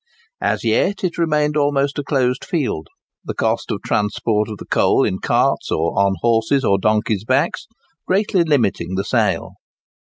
[0.41, 2.87] As yet it remained almost a closed field,
[3.23, 7.67] the cost of transport of the coal in carts, or on horses' or donkeys' backs,
[8.07, 9.57] greatly limiting the sale.